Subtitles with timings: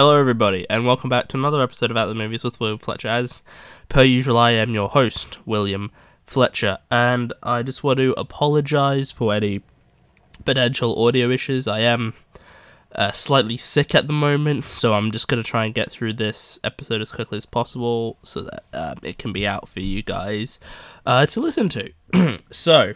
[0.00, 3.08] Hello, everybody, and welcome back to another episode of At the Movies with William Fletcher.
[3.08, 3.42] As
[3.90, 5.90] per usual, I am your host, William
[6.24, 9.60] Fletcher, and I just want to apologize for any
[10.46, 11.68] potential audio issues.
[11.68, 12.14] I am
[12.94, 16.14] uh, slightly sick at the moment, so I'm just going to try and get through
[16.14, 20.02] this episode as quickly as possible so that um, it can be out for you
[20.02, 20.60] guys
[21.04, 21.92] uh, to listen to.
[22.50, 22.94] so,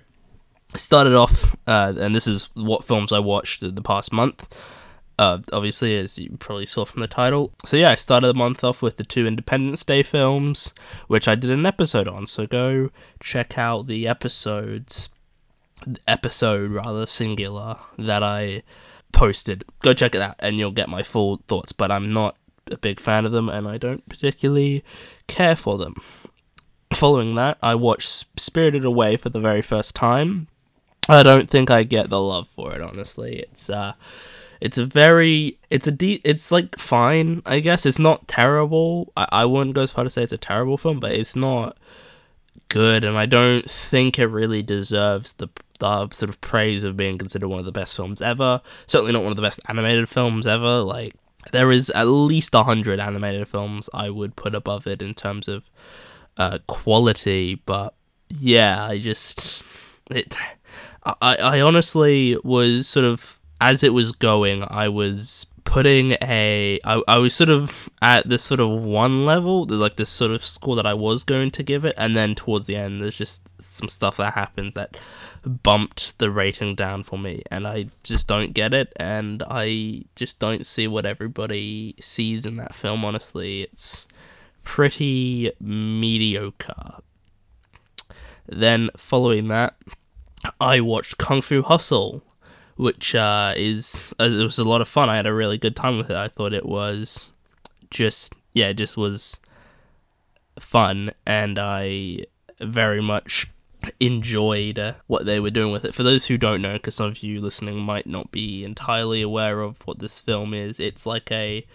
[0.73, 4.49] I started off, uh, and this is what films I watched the past month.
[5.19, 7.53] Uh, obviously, as you probably saw from the title.
[7.65, 10.75] So yeah, I started the month off with the two Independence Day films,
[11.07, 12.27] which I did an episode on.
[12.27, 12.91] So go
[13.21, 15.09] check out the episodes,
[16.07, 18.63] episode rather singular that I
[19.13, 19.65] posted.
[19.83, 21.73] Go check it out, and you'll get my full thoughts.
[21.73, 22.37] But I'm not
[22.71, 24.83] a big fan of them, and I don't particularly
[25.29, 25.95] care for them.
[26.93, 30.49] Following that, I watched Spirited Away for the very first time.
[31.09, 33.41] I don't think I get the love for it, honestly.
[33.41, 33.93] It's uh
[34.65, 37.85] it's a very it's a de- it's like fine i guess.
[37.85, 39.13] It's not terrible.
[39.15, 41.77] I, I wouldn't go as far to say it's a terrible film but it's not
[42.69, 45.49] good and i don't think it really deserves the,
[45.81, 48.63] the sort of praise of being considered one of the best films ever.
[48.87, 50.79] Certainly not one of the best animated films ever.
[50.79, 51.15] Like
[51.53, 55.47] there is at least a hundred animated films i would put above it in terms
[55.47, 55.69] of
[56.39, 57.95] uh, quality but
[58.41, 59.63] yeah i just
[60.11, 60.35] it
[61.05, 67.03] I, I honestly was sort of as it was going, I was putting a I,
[67.09, 70.77] I was sort of at this sort of one level like this sort of score
[70.77, 73.89] that I was going to give it and then towards the end there's just some
[73.89, 74.97] stuff that happens that
[75.45, 80.39] bumped the rating down for me and I just don't get it and I just
[80.39, 83.63] don't see what everybody sees in that film honestly.
[83.63, 84.07] It's
[84.63, 86.97] pretty mediocre.
[88.47, 89.77] Then following that
[90.61, 92.23] I watched Kung Fu Hustle
[92.77, 95.09] which uh, is it was a lot of fun.
[95.09, 96.17] I had a really good time with it.
[96.17, 97.33] I thought it was
[97.91, 99.39] just yeah, it just was
[100.59, 102.27] fun, and I
[102.61, 103.51] very much
[104.01, 105.95] enjoyed uh, what they were doing with it.
[105.95, 109.61] For those who don't know, because some of you listening might not be entirely aware
[109.61, 111.67] of what this film is, it's like a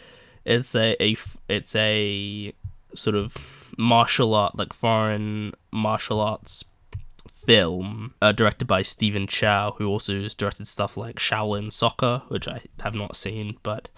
[0.45, 1.15] it's a, a
[1.47, 2.53] it's a
[2.95, 3.35] sort of
[3.77, 6.65] martial art like foreign martial arts
[7.49, 12.47] film uh, directed by Stephen Chow, who also has directed stuff like Shaolin Soccer, which
[12.47, 13.89] I have not seen, but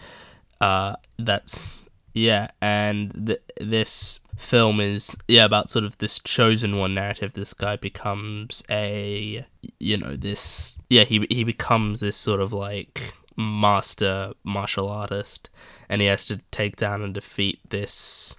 [0.62, 2.47] uh, that's yeah.
[2.61, 7.34] And th- this film is yeah about sort of this chosen one narrative.
[7.34, 9.45] This guy becomes a
[9.81, 15.50] you know this yeah he he becomes this sort of like master martial artist,
[15.90, 18.38] and he has to take down and defeat this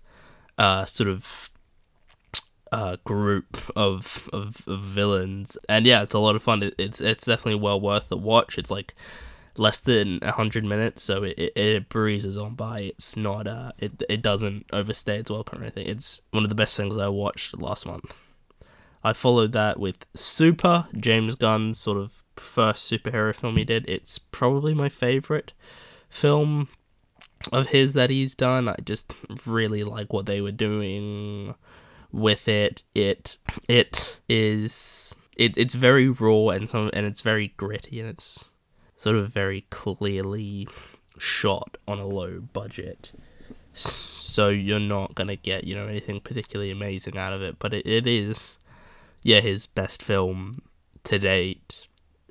[0.56, 1.50] uh, sort of
[2.72, 6.62] uh, group of, of, of villains, and yeah, it's a lot of fun.
[6.62, 8.56] It, it's it's definitely well worth the watch.
[8.56, 8.94] It's like
[9.58, 12.80] less than hundred minutes, so it, it, it, breezes on by.
[12.80, 15.86] It's not uh it it doesn't overstay its welcome or anything.
[15.86, 18.14] It's one of the best things I watched last month.
[19.04, 23.84] I followed that with Super, James Gunn's sort of first superhero film he did.
[23.86, 25.52] It's probably my favorite
[26.08, 26.68] film
[27.52, 28.68] of his that he's done.
[28.68, 29.12] I just
[29.44, 31.54] really like what they were doing
[32.12, 32.82] with it.
[32.94, 33.36] It
[33.68, 38.48] it is it, it's very raw and some and it's very gritty and it's
[38.96, 40.68] sort of very clearly
[41.18, 43.12] shot on a low budget.
[43.74, 47.86] So you're not gonna get you know anything particularly amazing out of it, but it,
[47.86, 48.58] it is
[49.22, 50.62] yeah his best film
[51.04, 51.86] to date.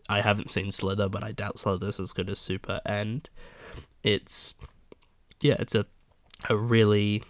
[0.07, 3.27] I haven't seen Slither, but I doubt Slither's as good as Super, and
[4.03, 4.55] it's
[5.39, 5.85] yeah, it's a
[6.49, 7.23] a really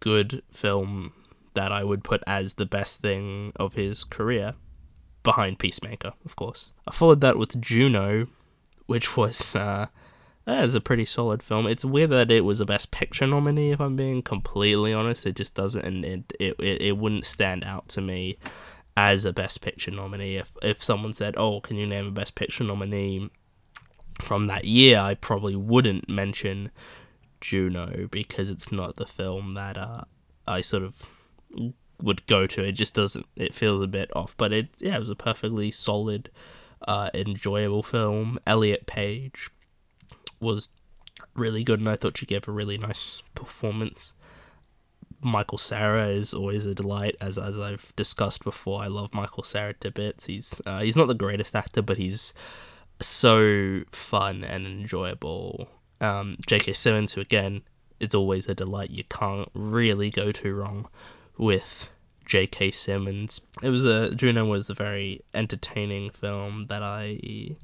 [0.00, 1.12] good film
[1.54, 4.54] that I would put as the best thing of his career,
[5.22, 6.72] behind Peacemaker, of course.
[6.86, 8.26] I followed that with Juno,
[8.86, 9.86] which was uh,
[10.46, 11.66] a pretty solid film.
[11.66, 15.26] It's weird that it was a Best Picture nominee, if I'm being completely honest.
[15.26, 18.38] It just doesn't, and it it, it wouldn't stand out to me
[18.96, 20.36] as a Best Picture nominee.
[20.36, 23.30] If if someone said, "Oh, can you name a Best Picture nominee
[24.20, 26.70] from that year?" I probably wouldn't mention
[27.40, 30.02] Juno because it's not the film that uh,
[30.46, 30.94] I sort of
[32.02, 32.64] would go to.
[32.64, 33.26] It just doesn't.
[33.36, 36.30] It feels a bit off, but it yeah, it was a perfectly solid,
[36.86, 38.38] uh, enjoyable film.
[38.46, 39.50] Elliot Page
[40.40, 40.68] was
[41.34, 44.14] really good, and I thought she gave a really nice performance.
[45.24, 48.82] Michael Cera is always a delight, as as I've discussed before.
[48.82, 50.24] I love Michael Cera to bits.
[50.24, 52.34] He's uh, he's not the greatest actor, but he's
[53.00, 55.68] so fun and enjoyable.
[56.00, 56.72] Um, J.K.
[56.72, 57.62] Simmons, who again
[58.00, 58.90] is always a delight.
[58.90, 60.88] You can't really go too wrong
[61.42, 61.90] with
[62.24, 62.70] J.K.
[62.70, 63.40] Simmons.
[63.62, 67.56] It was a Juno was a very entertaining film that I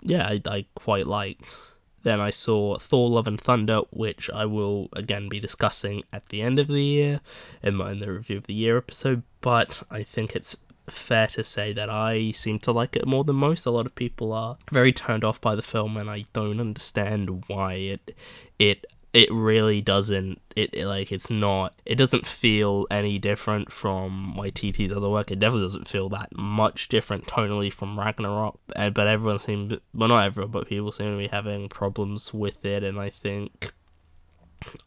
[0.00, 1.56] yeah I, I quite liked.
[2.04, 6.42] Then I saw Thor: Love and Thunder, which I will again be discussing at the
[6.42, 7.20] end of the year
[7.62, 9.24] in, my, in the review of the year episode.
[9.40, 10.56] But I think it's
[10.88, 13.66] fair to say that I seem to like it more than most.
[13.66, 17.44] A lot of people are very turned off by the film, and I don't understand
[17.48, 18.16] why it
[18.58, 24.34] it it really doesn't it, it, like it's not it doesn't feel any different from
[24.38, 25.30] Waititi's other work.
[25.30, 28.58] It definitely doesn't feel that much different tonally from Ragnarok.
[28.74, 32.64] And, but everyone seems well not everyone but people seem to be having problems with
[32.64, 33.72] it and I think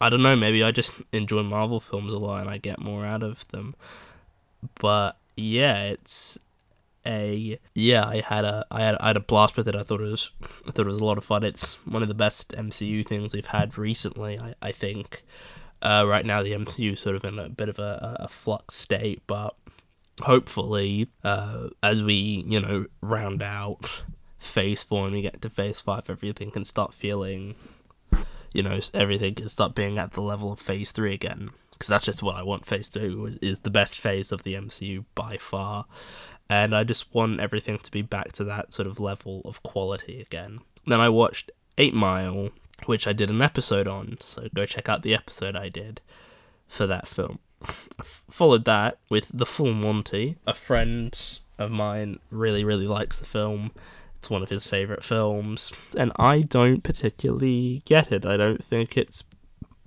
[0.00, 3.04] I don't know, maybe I just enjoy Marvel films a lot and I get more
[3.04, 3.74] out of them.
[4.80, 6.38] But yeah, it's
[7.06, 9.76] a yeah, I had a I had I had a blast with it.
[9.76, 11.44] I thought it was I thought it was a lot of fun.
[11.44, 14.38] It's one of the best MCU things we've had recently.
[14.38, 15.22] I I think.
[15.82, 18.74] Uh, right now the MCU is sort of in a bit of a, a flux
[18.74, 19.54] state, but
[20.20, 24.02] hopefully uh, as we you know round out
[24.38, 27.54] phase four and we get to phase five, everything can start feeling
[28.54, 32.06] you know everything can start being at the level of phase three again because that's
[32.06, 32.64] just what I want.
[32.64, 35.84] Phase two is the best phase of the MCU by far,
[36.48, 40.20] and I just want everything to be back to that sort of level of quality
[40.20, 40.60] again.
[40.86, 42.50] Then I watched Eight Mile,
[42.84, 46.00] which I did an episode on, so go check out the episode I did
[46.68, 47.38] for that film.
[48.30, 50.36] Followed that with The Full Monty.
[50.46, 51.18] A friend
[51.58, 53.72] of mine really, really likes the film.
[54.18, 58.26] It's one of his favorite films, and I don't particularly get it.
[58.26, 59.24] I don't think it's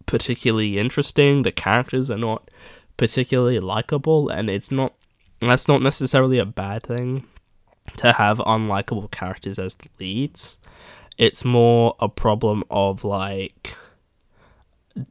[0.05, 1.43] particularly interesting.
[1.43, 2.49] The characters are not
[2.97, 4.93] particularly likable, and it's not
[5.41, 7.25] that's not necessarily a bad thing
[7.97, 10.57] to have unlikable characters as leads.
[11.17, 13.75] It's more a problem of like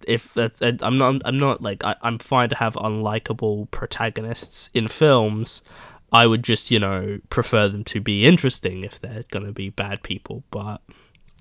[0.07, 4.89] if that's I'm not I'm not like I, I'm fine to have unlikable protagonists in
[4.89, 5.63] films.
[6.11, 10.03] I would just you know prefer them to be interesting if they're gonna be bad
[10.03, 10.81] people, but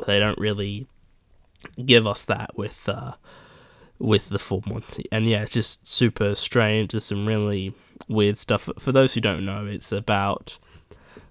[0.05, 0.87] they don't really
[1.83, 3.13] give us that with uh,
[3.99, 5.05] with the full Monty.
[5.11, 6.91] And yeah, it's just super strange.
[6.91, 7.73] There's some really
[8.07, 8.69] weird stuff.
[8.79, 10.57] For those who don't know, it's about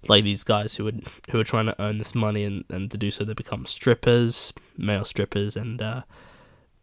[0.08, 2.98] like these guys who would who are trying to earn this money and, and to
[2.98, 6.02] do so they become strippers, male strippers, and uh,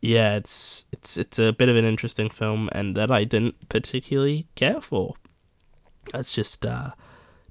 [0.01, 4.47] yeah, it's it's it's a bit of an interesting film and that I didn't particularly
[4.55, 5.15] care for.
[6.11, 6.91] That's just uh,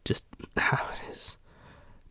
[0.05, 0.25] just
[0.57, 1.37] how it is.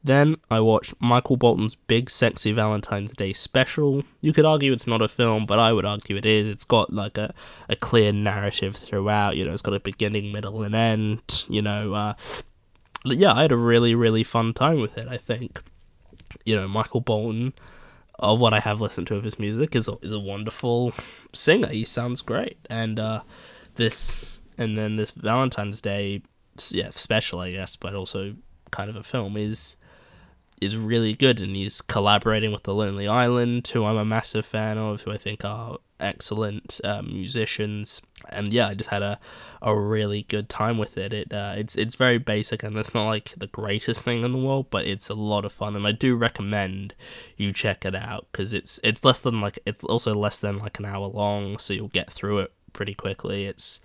[0.03, 4.03] Then I watched Michael Bolton's Big Sexy Valentine's Day special.
[4.19, 6.47] You could argue it's not a film, but I would argue it is.
[6.47, 7.35] It's got like a,
[7.69, 9.37] a clear narrative throughout.
[9.37, 11.45] You know, it's got a beginning, middle, and end.
[11.47, 12.13] You know, uh,
[13.05, 15.07] yeah, I had a really, really fun time with it.
[15.07, 15.61] I think,
[16.45, 17.53] you know, Michael Bolton,
[18.17, 20.93] of what I have listened to of his music, is a, is a wonderful
[21.31, 21.67] singer.
[21.67, 23.21] He sounds great, and uh,
[23.75, 26.23] this, and then this Valentine's Day,
[26.69, 28.35] yeah, special, I guess, but also
[28.71, 29.75] kind of a film is
[30.61, 34.77] is really good, and he's collaborating with the Lonely Island, who I'm a massive fan
[34.77, 38.01] of, who I think are excellent um, musicians.
[38.29, 39.19] And yeah, I just had a,
[39.61, 41.13] a really good time with it.
[41.13, 44.37] It uh, it's it's very basic, and it's not like the greatest thing in the
[44.37, 46.93] world, but it's a lot of fun, and I do recommend
[47.37, 50.77] you check it out because it's it's less than like it's also less than like
[50.77, 53.45] an hour long, so you'll get through it pretty quickly.
[53.45, 53.81] It's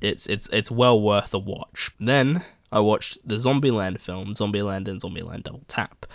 [0.00, 1.90] it's it's it's well worth a watch.
[1.98, 6.06] Then I watched the Zombieland film, Zombieland and Zombieland Double Tap.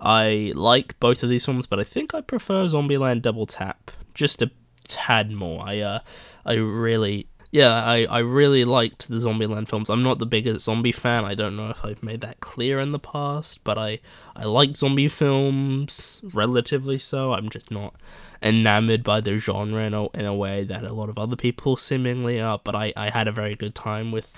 [0.00, 4.42] I like both of these films, but I think I prefer Zombieland Double Tap just
[4.42, 4.50] a
[4.84, 5.62] tad more.
[5.66, 5.98] I uh,
[6.44, 9.88] I really yeah, I, I really liked the Zombieland films.
[9.88, 11.24] I'm not the biggest zombie fan.
[11.24, 14.00] I don't know if I've made that clear in the past, but I
[14.34, 17.32] I like zombie films relatively so.
[17.32, 17.94] I'm just not
[18.42, 21.76] enamored by the genre in a, in a way that a lot of other people
[21.76, 22.60] seemingly are.
[22.62, 24.30] But I, I had a very good time with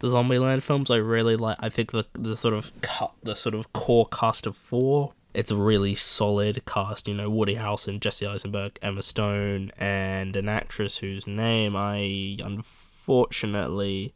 [0.00, 0.90] the Zombieland films.
[0.90, 1.58] I really like.
[1.60, 5.12] I think the the sort of cut, the sort of core cast of four.
[5.32, 7.06] It's a really solid cast.
[7.06, 14.12] You know, Woody Harrelson, Jesse Eisenberg, Emma Stone, and an actress whose name I unfortunately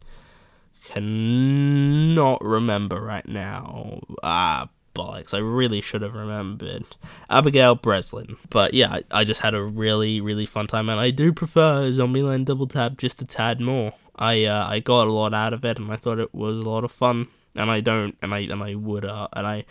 [0.84, 4.00] cannot remember right now.
[4.22, 5.34] Ah, bollocks.
[5.34, 6.84] I really should have remembered.
[7.28, 8.36] Abigail Breslin.
[8.50, 11.90] But yeah, I, I, just had a really, really fun time, and I do prefer
[11.90, 13.92] Zombieland Double Tap just a tad more.
[14.16, 16.68] I uh, I got a lot out of it, and I thought it was a
[16.68, 17.28] lot of fun.
[17.56, 19.64] And I don't, and I and I would, uh, and I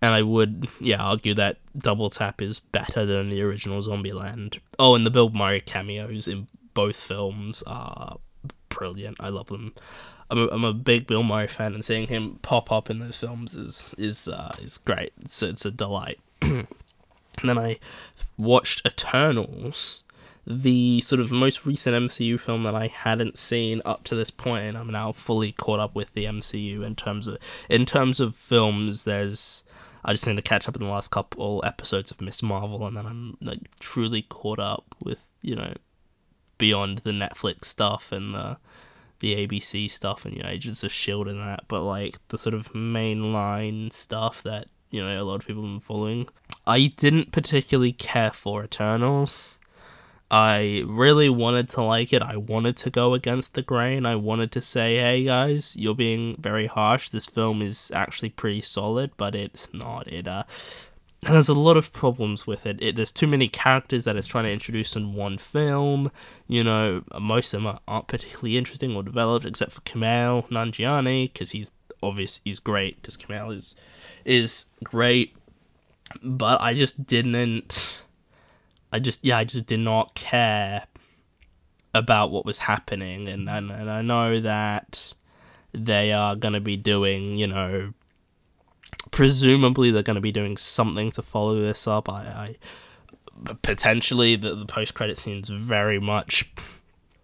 [0.00, 4.58] and I would, yeah, argue that Double Tap is better than the original Zombieland.
[4.78, 8.18] Oh, and the Bill Murray cameos in both films are
[8.68, 9.16] brilliant.
[9.20, 9.74] I love them.
[10.30, 13.16] I'm a, I'm a big Bill Murray fan, and seeing him pop up in those
[13.16, 15.12] films is is uh, is great.
[15.22, 16.20] It's it's a delight.
[16.42, 16.66] and
[17.42, 17.78] then I
[18.36, 20.02] watched Eternals,
[20.46, 24.66] the sort of most recent MCU film that I hadn't seen up to this point,
[24.66, 27.38] and I'm now fully caught up with the MCU in terms of
[27.70, 29.04] in terms of films.
[29.04, 29.64] There's
[30.04, 32.96] I just need to catch up in the last couple episodes of Miss Marvel, and
[32.96, 35.72] then I'm like truly caught up with you know
[36.58, 38.58] beyond the Netflix stuff and the
[39.20, 42.54] the ABC stuff and you know Agents of Shield and that, but like the sort
[42.54, 46.28] of mainline stuff that you know a lot of people have been following.
[46.66, 49.58] I didn't particularly care for Eternals.
[50.30, 52.22] I really wanted to like it.
[52.22, 54.04] I wanted to go against the grain.
[54.04, 57.08] I wanted to say, hey guys, you're being very harsh.
[57.08, 60.06] This film is actually pretty solid, but it's not.
[60.08, 60.44] It uh,
[61.20, 62.80] there's a lot of problems with it.
[62.80, 62.96] it.
[62.96, 66.10] There's too many characters that it's trying to introduce in one film.
[66.46, 71.50] You know, most of them aren't particularly interesting or developed, except for Kumail Nanjiani, because
[71.50, 71.70] he's
[72.02, 73.00] obvious he's great.
[73.00, 73.74] Because Kumail is
[74.24, 75.36] is great,
[76.22, 78.02] but I just didn't
[78.92, 80.86] I just yeah I just did not care
[81.94, 85.12] about what was happening and and, and I know that
[85.72, 87.92] they are to be doing you know
[89.10, 92.08] presumably they're going to be doing something to follow this up.
[92.08, 92.56] I,
[93.44, 96.50] I potentially the, the post credit scenes very much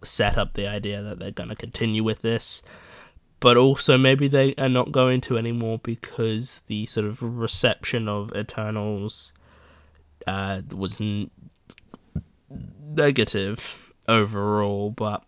[0.03, 2.61] set up the idea that they're going to continue with this
[3.39, 8.35] but also maybe they are not going to anymore because the sort of reception of
[8.35, 9.33] Eternals
[10.25, 11.29] uh, was n-
[12.83, 15.23] negative overall, but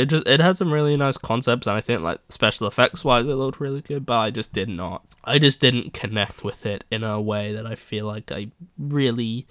[0.00, 3.26] it just it had some really nice concepts, and I think like special effects wise,
[3.26, 4.06] it looked really good.
[4.06, 7.66] But I just did not, I just didn't connect with it in a way that
[7.66, 9.46] I feel like I really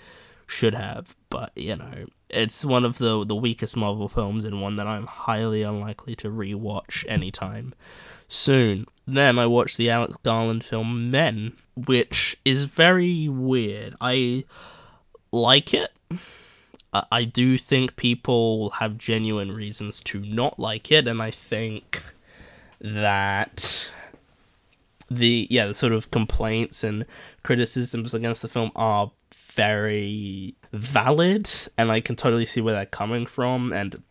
[0.47, 1.13] should have.
[1.29, 5.05] But you know, it's one of the the weakest Marvel films, and one that I'm
[5.05, 7.73] highly unlikely to rewatch anytime
[8.27, 8.85] soon.
[9.07, 13.95] Then I watched the Alex Garland film Men, which is very weird.
[14.01, 14.45] I
[15.31, 15.91] like it.
[16.91, 22.01] I do think people have genuine reasons to not like it, and I think
[22.81, 23.91] that
[25.11, 27.05] the yeah the sort of complaints and
[27.43, 29.11] criticisms against the film are
[29.53, 33.71] very valid, and I can totally see where they're coming from.
[33.71, 34.01] And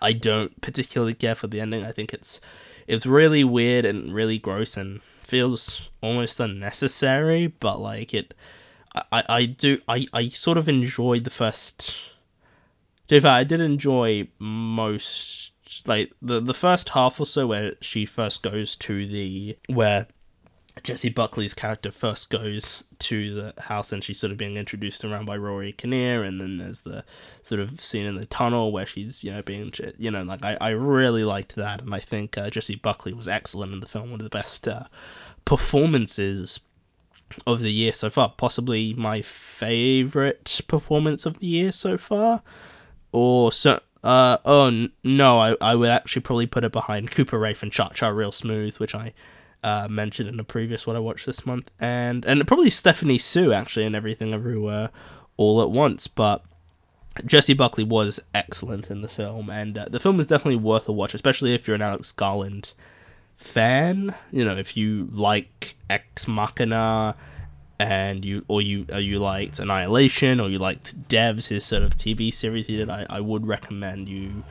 [0.00, 1.84] I don't particularly care for the ending.
[1.84, 2.40] I think it's
[2.86, 8.32] it's really weird and really gross and feels almost unnecessary, but like it
[9.12, 11.96] I, I do I, I sort of enjoyed the first
[13.08, 15.52] in fact I did enjoy most
[15.86, 20.06] like the the first half or so where she first goes to the where
[20.82, 25.24] Jessie Buckley's character first goes to the house and she's sort of being introduced around
[25.24, 27.02] by Rory Kinnear, and then there's the
[27.42, 30.58] sort of scene in the tunnel where she's, you know, being, you know, like I,
[30.60, 34.10] I really liked that, and I think uh, Jessie Buckley was excellent in the film,
[34.10, 34.84] one of the best uh,
[35.46, 36.60] performances
[37.46, 38.28] of the year so far.
[38.28, 42.42] Possibly my favorite performance of the year so far.
[43.12, 43.80] Or so.
[44.02, 47.88] Uh, oh no, I, I would actually probably put it behind Cooper Raiff and Cha
[47.88, 49.14] Cha Real Smooth, which I
[49.64, 53.52] uh, mentioned in a previous one I watched this month, and and probably Stephanie Hsu
[53.52, 54.90] actually and Everything Everywhere
[55.36, 56.06] All at Once.
[56.06, 56.44] But
[57.24, 60.92] Jessie Buckley was excellent in the film, and uh, the film is definitely worth a
[60.92, 62.72] watch, especially if you're an Alex Garland
[63.36, 64.14] fan.
[64.32, 67.16] You know, if you like Ex Machina
[67.78, 71.96] and you or you or you liked Annihilation or you liked Devs, his sort of
[71.96, 74.44] TV series he did, I, I would recommend you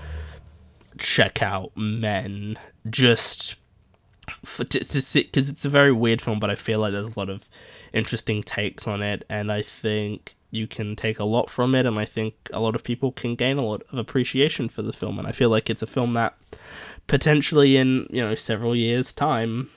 [0.98, 2.58] check out Men
[2.90, 3.56] just
[4.44, 7.08] for, to, to see because it's a very weird film, but I feel like there's
[7.08, 7.48] a lot of
[7.94, 12.00] interesting takes on it, and I think you can take a lot from it, and
[12.00, 15.20] I think a lot of people can gain a lot of appreciation for the film,
[15.20, 16.36] and I feel like it's a film that
[17.08, 19.70] potentially in you know several years time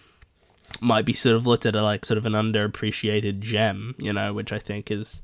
[0.80, 4.32] might be sort of looked at as like sort of an underappreciated gem, you know,
[4.32, 5.22] which I think is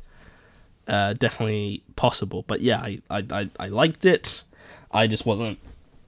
[0.88, 2.44] uh, definitely possible.
[2.46, 4.42] But yeah, I, I, I liked it.
[4.90, 5.58] I just wasn't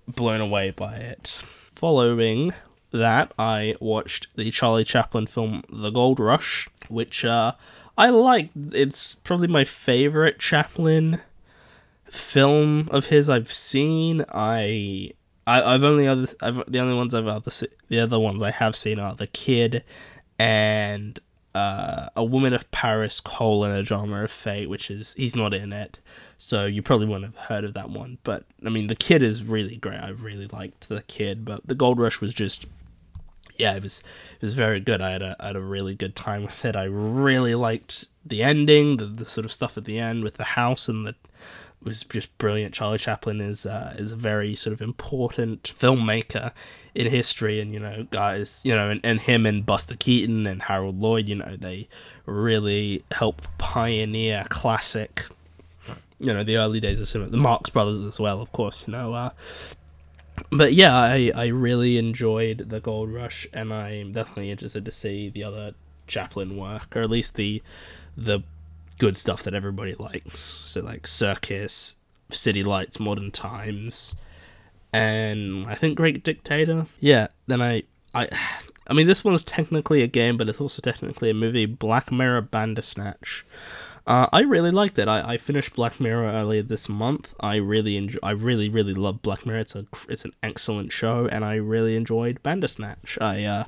[0.09, 1.41] blown away by it.
[1.75, 2.53] Following
[2.93, 7.53] that, I watched the Charlie Chaplin film The Gold Rush, which uh,
[7.99, 8.51] I like.
[8.73, 11.21] It's probably my favorite Chaplin
[12.07, 14.25] film of his I've seen.
[14.33, 15.13] I
[15.47, 17.51] I, have only other I've, the only ones I've other
[17.89, 19.85] the other ones I have seen are The Kid
[20.39, 21.19] and
[21.55, 25.73] uh, A Woman of Paris: colon a Drama of Fate, which is he's not in
[25.73, 25.99] it,
[26.39, 28.19] so you probably wouldn't have heard of that one.
[28.25, 30.01] But I mean, The Kid is really great.
[30.01, 32.67] I really liked The Kid, but The Gold Rush was just
[33.57, 34.01] yeah, it was
[34.41, 35.01] it was very good.
[35.01, 36.77] I had a I had a really good time with it.
[36.77, 40.45] I really liked the ending, the, the sort of stuff at the end with the
[40.45, 41.15] house and the
[41.83, 42.75] was just brilliant.
[42.75, 46.53] Charlie Chaplin is uh, is a very sort of important filmmaker
[46.95, 50.63] in history, and you know, guys, you know, and, and him and Buster Keaton and
[50.63, 51.89] Harold Lloyd, you know, they
[52.25, 55.25] really helped pioneer classic,
[56.19, 57.31] you know, the early days of cinema.
[57.31, 59.13] The Marx Brothers as well, of course, you know.
[59.13, 59.31] Uh,
[60.51, 65.31] but yeah, I, I really enjoyed the Gold Rush, and I'm definitely interested to see
[65.31, 65.75] the other
[66.07, 67.63] Chaplin work, or at least the
[68.17, 68.41] the
[68.99, 70.41] good stuff that everybody likes.
[70.41, 71.97] So like Circus,
[72.31, 74.15] City Lights, Modern Times,
[74.93, 76.87] and I think Great Dictator.
[77.01, 77.85] Yeah, then I
[78.15, 78.29] I
[78.89, 81.67] I mean this one's technically a game, but it's also technically a movie.
[81.67, 83.45] Black Mirror Bandersnatch.
[84.07, 85.09] Uh, I really liked it.
[85.09, 87.35] I, I finished Black Mirror earlier this month.
[87.41, 88.21] I really enjoy.
[88.23, 89.61] I really really love Black Mirror.
[89.61, 93.19] It's a it's an excellent show, and I really enjoyed Bandersnatch.
[93.21, 93.65] I uh,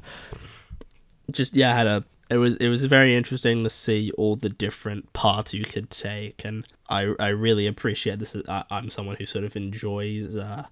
[1.30, 4.50] just yeah I had a it was it was very interesting to see all the
[4.50, 8.36] different paths you could take, and I I really appreciate this.
[8.48, 10.64] I, I'm someone who sort of enjoys uh,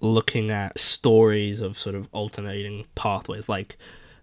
[0.00, 3.76] looking at stories of sort of alternating pathways, like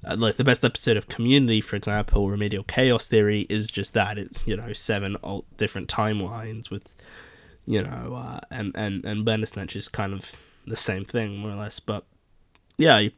[0.06, 4.18] uh, like the best episode of Community, for example, Remedial Chaos Theory is just that.
[4.18, 6.84] It's you know seven alt different timelines with
[7.66, 10.30] you know uh, and and and Bandersnatch is kind of
[10.68, 11.80] the same thing more or less.
[11.80, 12.04] But
[12.78, 13.12] yeah, I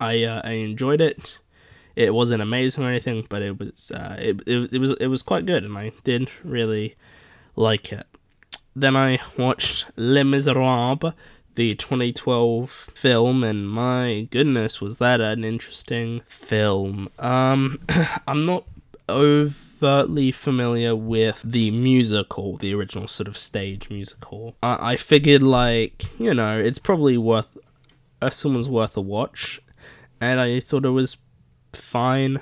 [0.00, 1.38] I, uh, I enjoyed it.
[1.96, 5.22] It wasn't amazing or anything, but it was uh, it, it it was it was
[5.22, 6.94] quite good, and I did really
[7.56, 8.06] like it.
[8.76, 11.14] Then I watched Les Miserables,
[11.54, 17.08] the 2012 film, and my goodness, was that an interesting film.
[17.18, 17.80] Um,
[18.28, 18.64] I'm not
[19.08, 24.54] overtly familiar with the musical, the original sort of stage musical.
[24.62, 27.48] I, I figured, like, you know, it's probably worth,
[28.20, 29.62] uh, someone's worth a watch,
[30.20, 31.16] and I thought it was
[31.76, 32.40] fine.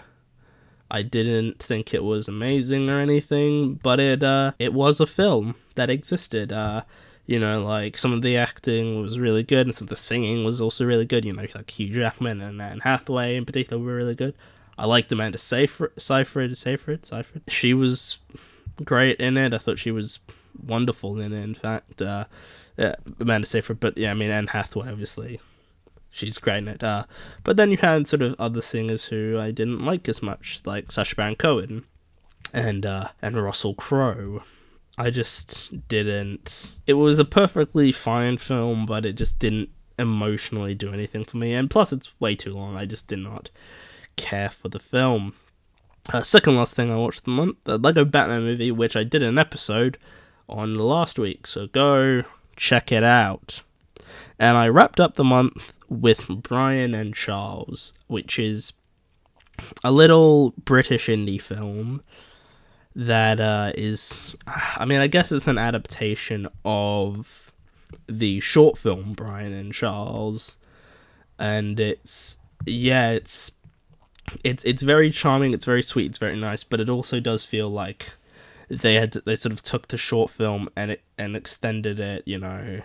[0.91, 5.55] I didn't think it was amazing or anything, but it uh it was a film
[5.75, 6.53] that existed.
[6.53, 6.83] Uh
[7.27, 10.45] you know, like some of the acting was really good and some of the singing
[10.45, 11.25] was also really good.
[11.25, 14.35] You know, like Hugh Jackman and Anne Hathaway in particular were really good.
[14.77, 17.43] I liked Amanda Seyfried, Seyfried, Seyfried, Seyfried.
[17.49, 18.19] She was
[18.85, 19.55] great in it.
[19.55, 20.19] I thought she was
[20.67, 21.43] wonderful in it.
[21.43, 22.25] In fact, uh,
[22.77, 25.41] yeah, Amanda Seyfried, but yeah, I mean Anne Hathaway obviously
[26.15, 26.83] she's great at.
[26.83, 27.05] Uh,
[27.43, 30.91] but then you had sort of other singers who I didn't like as much, like
[30.91, 31.85] Sacha Baron Cohen
[32.53, 34.43] and uh, and Russell Crowe.
[34.97, 36.77] I just didn't.
[36.87, 41.55] It was a perfectly fine film, but it just didn't emotionally do anything for me.
[41.55, 42.77] And plus, it's way too long.
[42.77, 43.51] I just did not
[44.17, 45.35] care for the film.
[46.13, 49.23] Uh, second last thing I watched the month, the Lego Batman movie, which I did
[49.25, 49.99] an episode
[50.49, 51.47] on last week.
[51.47, 52.23] So go
[52.57, 53.63] check it out.
[54.39, 58.73] And I wrapped up the month with Brian and Charles, which is
[59.83, 62.03] a little British indie film
[62.97, 67.53] that uh, is, I mean, I guess it's an adaptation of
[68.09, 70.57] the short film Brian and Charles,
[71.39, 73.53] and it's yeah, it's
[74.43, 77.71] it's it's very charming, it's very sweet, it's very nice, but it also does feel
[77.71, 78.11] like
[78.69, 82.39] they had they sort of took the short film and it and extended it, you
[82.39, 82.81] know,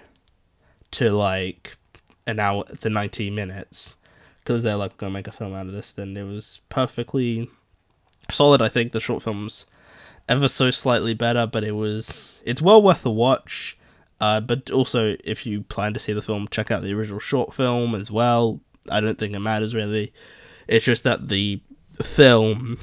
[0.91, 1.77] to like
[2.27, 3.95] an hour to 90 minutes
[4.43, 5.91] because they're like gonna make a film out of this.
[5.91, 7.49] Then it was perfectly
[8.31, 8.61] solid.
[8.61, 9.65] I think the short film's
[10.27, 13.77] ever so slightly better, but it was it's well worth a watch.
[14.21, 17.53] Uh, but also, if you plan to see the film, check out the original short
[17.53, 18.59] film as well.
[18.89, 20.13] I don't think it matters really.
[20.67, 21.61] It's just that the
[22.03, 22.79] film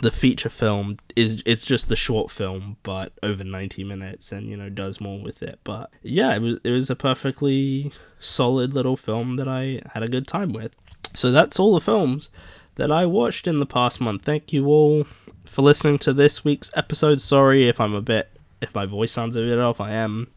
[0.00, 4.56] the feature film is it's just the short film but over 90 minutes and you
[4.56, 5.58] know does more with it.
[5.64, 10.08] But yeah it was it was a perfectly solid little film that I had a
[10.08, 10.72] good time with.
[11.14, 12.30] So that's all the films
[12.76, 14.22] that I watched in the past month.
[14.22, 15.04] Thank you all
[15.44, 17.20] for listening to this week's episode.
[17.20, 18.30] Sorry if I'm a bit
[18.60, 19.80] if my voice sounds a bit off.
[19.80, 20.28] I am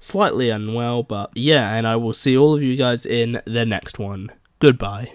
[0.00, 3.98] slightly unwell but yeah and I will see all of you guys in the next
[3.98, 4.30] one.
[4.60, 5.12] Goodbye